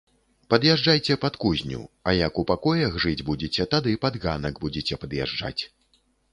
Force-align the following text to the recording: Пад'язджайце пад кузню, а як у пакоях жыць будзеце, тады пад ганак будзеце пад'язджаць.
Пад'язджайце 0.53 1.17
пад 1.25 1.33
кузню, 1.43 1.81
а 2.09 2.15
як 2.21 2.41
у 2.43 2.45
пакоях 2.53 2.97
жыць 3.05 3.15
будзеце, 3.29 3.69
тады 3.77 3.95
пад 4.07 4.13
ганак 4.27 4.55
будзеце 4.67 4.93
пад'язджаць. 5.07 5.57